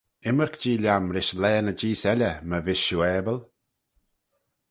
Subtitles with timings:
[0.29, 3.37] Ymmyrk-jee lhiam rish laa ny jees elley my vees shiu abyl.